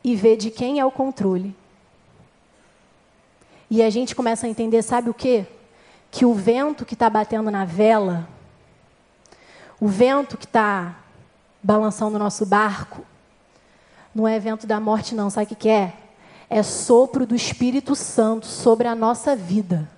[0.04, 1.54] e ver de quem é o controle.
[3.70, 5.46] E a gente começa a entender, sabe o quê?
[6.10, 8.28] Que o vento que está batendo na vela,
[9.80, 10.96] o vento que está
[11.62, 13.04] balançando o nosso barco,
[14.14, 15.28] não é vento da morte, não.
[15.28, 15.92] Sabe o que, que é?
[16.48, 19.88] é sopro do Espírito Santo sobre a nossa vida.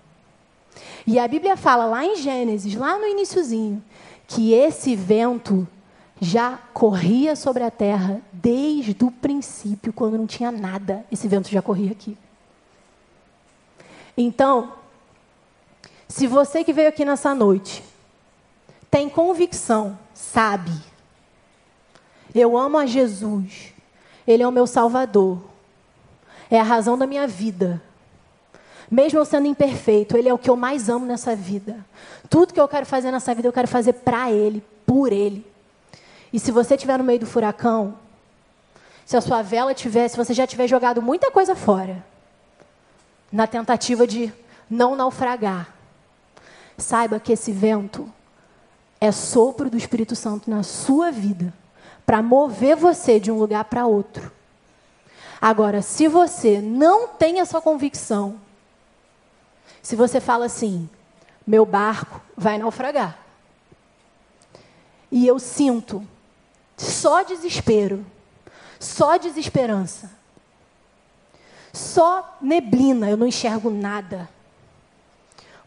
[1.07, 3.83] E a Bíblia fala lá em Gênesis, lá no iníciozinho,
[4.27, 5.67] que esse vento
[6.21, 11.63] já corria sobre a terra desde o princípio, quando não tinha nada, esse vento já
[11.63, 12.17] corria aqui.
[14.17, 14.73] Então,
[16.09, 17.85] se você que veio aqui nessa noite
[18.91, 20.73] tem convicção, sabe,
[22.35, 23.73] eu amo a Jesus,
[24.27, 25.41] Ele é o meu Salvador,
[26.51, 27.83] é a razão da minha vida.
[28.91, 31.85] Mesmo eu sendo imperfeito, Ele é o que eu mais amo nessa vida.
[32.31, 35.47] Tudo que eu quero fazer nessa vida, eu quero fazer para Ele, por Ele.
[36.33, 37.95] E se você estiver no meio do furacão,
[39.05, 42.05] se a sua vela tiver, se você já tiver jogado muita coisa fora,
[43.31, 44.33] na tentativa de
[44.71, 45.75] não naufragar,
[46.77, 48.11] saiba que esse vento
[49.01, 51.53] é sopro do Espírito Santo na sua vida
[52.05, 54.33] para mover você de um lugar para outro.
[55.41, 58.41] Agora, se você não tem essa convicção,
[59.83, 60.89] se você fala assim,
[61.47, 63.19] meu barco vai naufragar,
[65.11, 66.07] e eu sinto
[66.77, 68.05] só desespero,
[68.81, 70.11] só desesperança,
[71.73, 74.29] só neblina, eu não enxergo nada,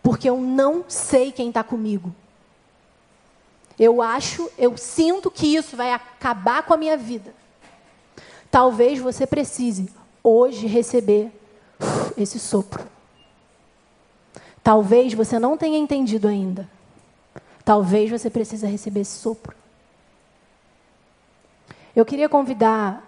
[0.04, 2.14] porque eu não sei quem está comigo.
[3.82, 7.34] Eu acho, eu sinto que isso vai acabar com a minha vida.
[8.52, 9.90] Talvez você precise
[10.24, 11.32] hoje receber
[12.16, 12.88] esse sopro.
[14.64, 16.70] Talvez você não tenha entendido ainda.
[17.66, 19.56] Talvez você precise receber esse sopro.
[21.96, 23.04] Eu queria convidar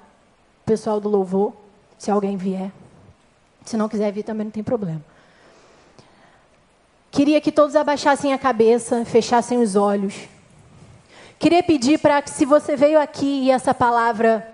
[0.64, 1.54] o pessoal do louvor,
[2.00, 2.72] se alguém vier.
[3.64, 5.06] Se não quiser vir, também não tem problema.
[7.12, 10.34] Queria que todos abaixassem a cabeça, fechassem os olhos.
[11.44, 14.50] Queria pedir para que, se você veio aqui e essa palavra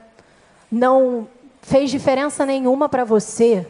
[0.72, 1.28] não
[1.62, 3.68] fez diferença nenhuma para você,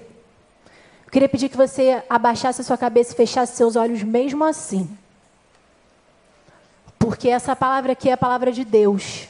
[1.05, 4.89] eu queria pedir que você abaixasse a sua cabeça e fechasse seus olhos mesmo assim.
[6.97, 9.27] Porque essa palavra aqui é a palavra de Deus.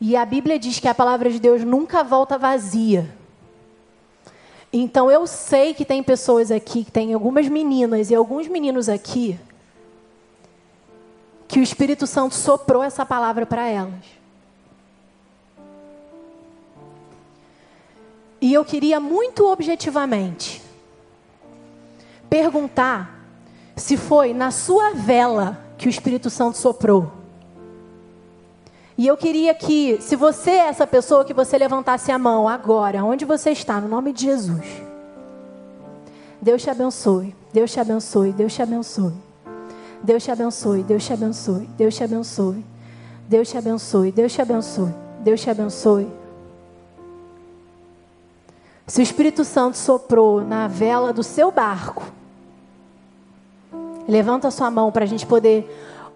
[0.00, 3.08] E a Bíblia diz que a palavra de Deus nunca volta vazia.
[4.72, 9.38] Então eu sei que tem pessoas aqui, que tem algumas meninas e alguns meninos aqui,
[11.52, 13.92] que o Espírito Santo soprou essa palavra para elas.
[18.40, 20.62] E eu queria muito objetivamente
[22.30, 23.20] perguntar
[23.76, 27.12] se foi na sua vela que o Espírito Santo soprou.
[28.96, 33.04] E eu queria que, se você é essa pessoa, que você levantasse a mão agora,
[33.04, 34.66] onde você está, no nome de Jesus.
[36.40, 39.31] Deus te abençoe, Deus te abençoe, Deus te abençoe.
[40.02, 42.64] Deus te abençoe, Deus te abençoe, Deus te abençoe.
[43.28, 46.08] Deus te abençoe, Deus te abençoe, Deus te abençoe.
[48.86, 52.02] Se o Espírito Santo soprou na vela do seu barco,
[54.06, 55.66] levanta a sua mão para a gente poder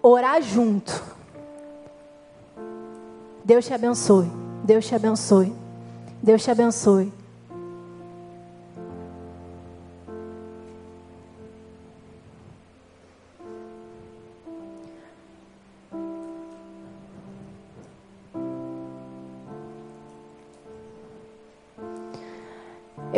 [0.01, 1.01] orar junto.
[3.43, 4.29] Deus te abençoe.
[4.63, 5.53] Deus te abençoe.
[6.21, 7.11] Deus te abençoe.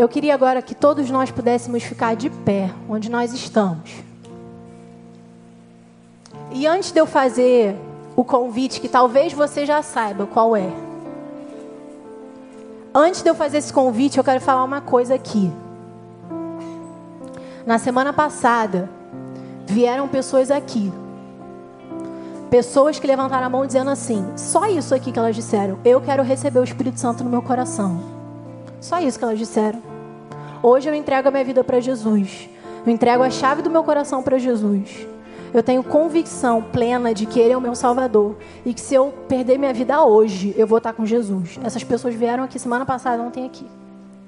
[0.09, 3.91] Eu queria agora que todos nós pudéssemos ficar de pé onde nós estamos.
[6.51, 7.75] E antes de eu fazer
[8.15, 10.67] o convite que talvez você já saiba qual é.
[12.91, 15.53] Antes de eu fazer esse convite, eu quero falar uma coisa aqui.
[17.63, 18.89] Na semana passada,
[19.67, 20.91] vieram pessoas aqui.
[22.49, 25.77] Pessoas que levantaram a mão dizendo assim: só isso aqui que elas disseram.
[25.85, 28.01] Eu quero receber o Espírito Santo no meu coração.
[28.81, 29.88] Só isso que elas disseram.
[30.61, 32.49] Hoje eu entrego a minha vida para Jesus.
[32.85, 35.07] Eu entrego a chave do meu coração para Jesus.
[35.53, 38.35] Eu tenho convicção plena de que Ele é o meu Salvador.
[38.65, 41.59] E que se eu perder minha vida hoje, eu vou estar com Jesus.
[41.63, 43.65] Essas pessoas vieram aqui semana passada, ontem aqui.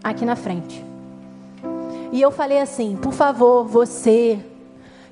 [0.04, 0.84] Aqui na frente.
[2.12, 4.40] E eu falei assim: por favor, você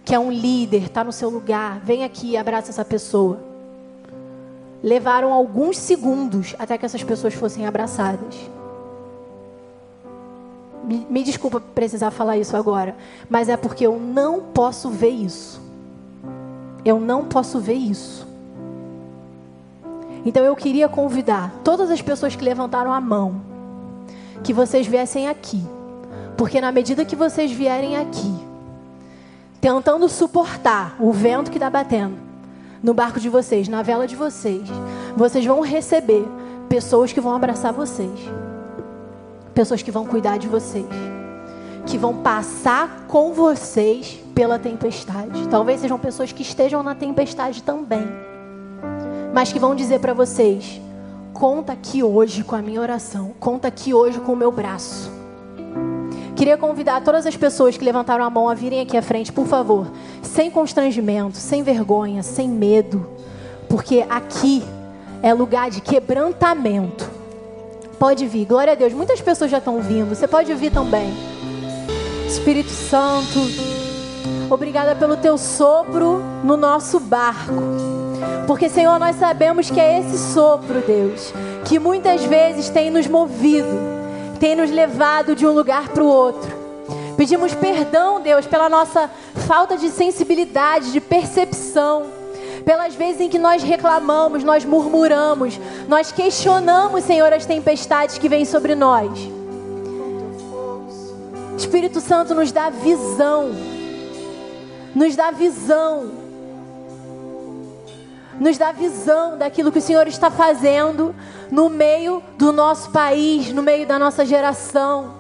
[0.06, 3.40] que é um líder, está no seu lugar, vem aqui e abraça essa pessoa.
[4.82, 8.36] Levaram alguns segundos até que essas pessoas fossem abraçadas.
[10.90, 12.96] Me, desculpa precisar falar isso agora,
[13.30, 15.62] mas é porque eu não posso ver isso.
[16.84, 18.28] Eu não posso ver isso.
[20.26, 23.42] Então eu queria convidar todas as pessoas que levantaram a mão
[24.44, 25.62] que vocês viessem aqui.
[26.36, 28.34] Porque na medida que vocês vierem aqui,
[29.62, 32.18] tentando suportar o vento que está batendo
[32.82, 34.68] no barco de vocês, na vela de vocês,
[35.16, 36.26] vocês vão receber
[36.70, 38.20] pessoas que vão abraçar vocês,
[39.54, 40.86] pessoas que vão cuidar de vocês,
[41.86, 45.48] que vão passar com vocês pela tempestade.
[45.50, 48.08] Talvez sejam pessoas que estejam na tempestade também,
[49.34, 50.80] mas que vão dizer para vocês:
[51.34, 55.12] conta aqui hoje com a minha oração, conta aqui hoje com o meu braço.
[56.36, 59.46] Queria convidar todas as pessoas que levantaram a mão a virem aqui à frente, por
[59.46, 59.92] favor,
[60.22, 63.06] sem constrangimento, sem vergonha, sem medo,
[63.68, 64.64] porque aqui
[65.22, 67.19] é lugar de quebrantamento.
[68.00, 68.94] Pode vir, glória a Deus.
[68.94, 71.14] Muitas pessoas já estão vindo, você pode vir também.
[72.26, 73.40] Espírito Santo.
[74.50, 77.54] Obrigada pelo teu sopro no nosso barco.
[78.48, 81.34] Porque, Senhor, nós sabemos que é esse sopro, Deus,
[81.66, 83.78] que muitas vezes tem nos movido,
[84.40, 86.58] tem nos levado de um lugar para o outro.
[87.18, 89.10] Pedimos perdão, Deus, pela nossa
[89.46, 92.06] falta de sensibilidade, de percepção,
[92.70, 98.46] pelas vezes em que nós reclamamos, nós murmuramos, nós questionamos, Senhor, as tempestades que vêm
[98.46, 99.10] sobre nós.
[101.58, 103.50] Espírito Santo nos dá visão
[104.94, 106.12] nos dá visão.
[108.40, 111.16] Nos dá visão daquilo que o Senhor está fazendo
[111.50, 115.16] no meio do nosso país, no meio da nossa geração.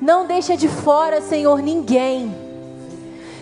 [0.00, 2.47] Não deixa de fora, Senhor, ninguém.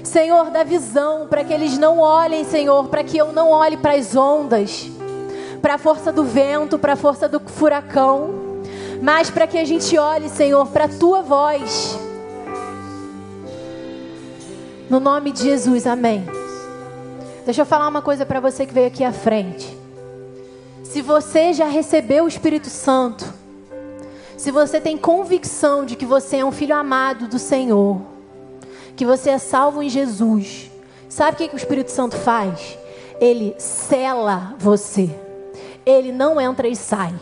[0.06, 3.94] Senhor, dá visão para que eles não olhem, Senhor, para que eu não olhe para
[3.94, 4.88] as ondas,
[5.60, 8.30] para a força do vento, para a força do furacão,
[9.02, 11.98] mas para que a gente olhe, Senhor, para a tua voz.
[14.88, 16.24] No nome de Jesus, amém.
[17.44, 19.76] Deixa eu falar uma coisa para você que veio aqui à frente.
[20.84, 23.24] Se você já recebeu o Espírito Santo,
[24.36, 28.15] se você tem convicção de que você é um filho amado do Senhor,
[28.96, 30.70] que você é salvo em Jesus,
[31.08, 32.78] sabe o que, que o Espírito Santo faz?
[33.20, 35.14] Ele cela você.
[35.84, 37.14] Ele não entra e sai.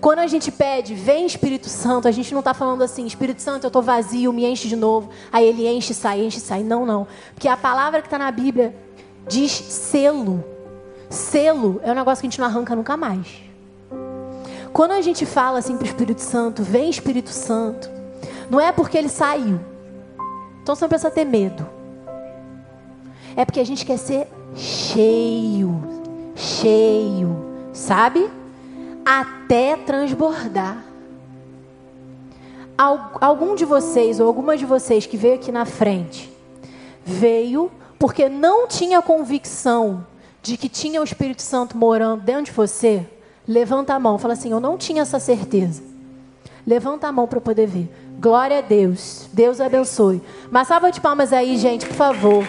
[0.00, 3.64] Quando a gente pede, vem Espírito Santo, a gente não está falando assim, Espírito Santo,
[3.64, 5.10] eu estou vazio, me enche de novo.
[5.32, 6.62] Aí ele enche e sai, enche e sai.
[6.62, 7.06] Não, não.
[7.34, 8.74] Porque a palavra que está na Bíblia
[9.26, 10.44] diz selo.
[11.10, 13.26] Selo é um negócio que a gente não arranca nunca mais.
[14.72, 17.90] Quando a gente fala assim para o Espírito Santo, vem Espírito Santo,
[18.48, 19.58] não é porque ele saiu.
[20.68, 21.66] Então você não precisa ter medo.
[23.34, 25.82] É porque a gente quer ser cheio,
[26.36, 27.34] cheio,
[27.72, 28.28] sabe?
[29.08, 30.84] até transbordar.
[32.76, 36.30] Algum de vocês ou alguma de vocês que veio aqui na frente
[37.02, 40.06] veio porque não tinha convicção
[40.42, 43.06] de que tinha o Espírito Santo morando dentro de você,
[43.48, 45.82] levanta a mão, fala assim: Eu não tinha essa certeza.
[46.66, 47.90] Levanta a mão para poder ver.
[48.20, 49.28] Glória a Deus.
[49.32, 50.20] Deus abençoe.
[50.50, 52.44] Uma salva de palmas aí, gente, por favor.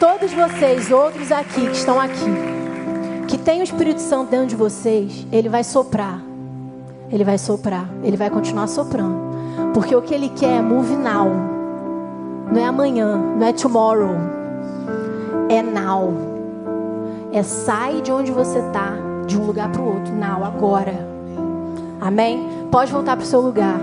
[0.00, 2.30] Todos vocês, outros aqui que estão aqui,
[3.28, 6.22] que tem o Espírito Santo dentro de vocês, ele vai soprar.
[7.10, 7.86] Ele vai soprar.
[8.02, 9.20] Ele vai continuar soprando.
[9.74, 11.30] Porque o que ele quer é move now.
[12.50, 14.16] Não é amanhã, não é tomorrow.
[15.50, 16.14] É now.
[17.34, 18.94] É sai de onde você está,
[19.26, 20.14] de um lugar para o outro.
[20.14, 21.11] Now, agora.
[22.02, 22.66] Amém?
[22.68, 23.78] Pode voltar para o seu lugar.